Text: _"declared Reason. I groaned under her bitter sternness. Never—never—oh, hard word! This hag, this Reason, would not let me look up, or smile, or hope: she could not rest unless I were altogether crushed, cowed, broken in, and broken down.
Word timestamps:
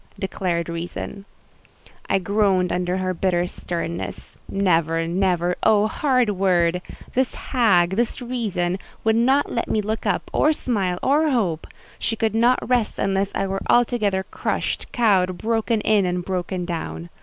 _"declared 0.19 0.67
Reason. 0.67 1.25
I 2.09 2.17
groaned 2.17 2.71
under 2.73 2.97
her 2.97 3.13
bitter 3.13 3.45
sternness. 3.45 4.35
Never—never—oh, 4.49 5.85
hard 5.89 6.29
word! 6.31 6.81
This 7.13 7.35
hag, 7.35 7.91
this 7.91 8.19
Reason, 8.19 8.79
would 9.03 9.15
not 9.15 9.51
let 9.51 9.69
me 9.69 9.79
look 9.79 10.07
up, 10.07 10.31
or 10.33 10.53
smile, 10.53 10.97
or 11.03 11.29
hope: 11.29 11.67
she 11.99 12.15
could 12.15 12.33
not 12.33 12.67
rest 12.67 12.97
unless 12.97 13.31
I 13.35 13.45
were 13.45 13.61
altogether 13.69 14.23
crushed, 14.23 14.91
cowed, 14.91 15.37
broken 15.37 15.81
in, 15.81 16.07
and 16.07 16.25
broken 16.25 16.65
down. 16.65 17.09